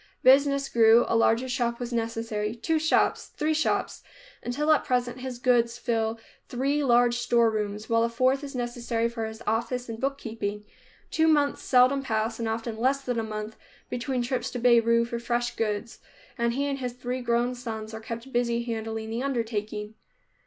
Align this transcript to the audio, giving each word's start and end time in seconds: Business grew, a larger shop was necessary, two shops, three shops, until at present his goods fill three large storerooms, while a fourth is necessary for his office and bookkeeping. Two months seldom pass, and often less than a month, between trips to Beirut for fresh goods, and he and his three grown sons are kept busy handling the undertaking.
Business 0.23 0.67
grew, 0.67 1.05
a 1.07 1.15
larger 1.15 1.47
shop 1.47 1.79
was 1.79 1.93
necessary, 1.93 2.55
two 2.55 2.79
shops, 2.79 3.27
three 3.37 3.53
shops, 3.53 4.01
until 4.41 4.71
at 4.71 4.83
present 4.83 5.19
his 5.19 5.37
goods 5.37 5.77
fill 5.77 6.19
three 6.49 6.83
large 6.83 7.17
storerooms, 7.17 7.87
while 7.87 8.01
a 8.03 8.09
fourth 8.09 8.43
is 8.43 8.55
necessary 8.55 9.07
for 9.07 9.27
his 9.27 9.43
office 9.45 9.89
and 9.89 9.99
bookkeeping. 9.99 10.63
Two 11.11 11.27
months 11.27 11.61
seldom 11.61 12.01
pass, 12.01 12.39
and 12.39 12.49
often 12.49 12.77
less 12.79 13.01
than 13.01 13.19
a 13.19 13.23
month, 13.23 13.57
between 13.91 14.23
trips 14.23 14.49
to 14.49 14.57
Beirut 14.57 15.07
for 15.07 15.19
fresh 15.19 15.55
goods, 15.55 15.99
and 16.35 16.53
he 16.53 16.65
and 16.65 16.79
his 16.79 16.93
three 16.93 17.21
grown 17.21 17.53
sons 17.53 17.93
are 17.93 18.01
kept 18.01 18.33
busy 18.33 18.63
handling 18.63 19.11
the 19.11 19.21
undertaking. 19.21 19.93